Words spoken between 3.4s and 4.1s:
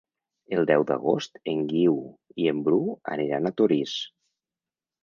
a Torís.